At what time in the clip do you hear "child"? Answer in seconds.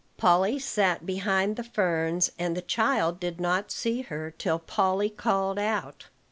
2.63-3.19